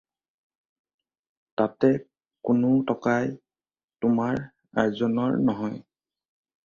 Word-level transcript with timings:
তাতে 1.61 1.91
কোনো 2.49 2.71
টকাই 2.93 3.27
তোমাৰ 4.07 4.41
আৰ্জনৰ 4.85 5.39
নহয়। 5.51 5.81